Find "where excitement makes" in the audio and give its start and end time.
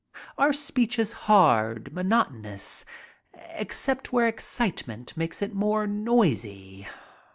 4.11-5.43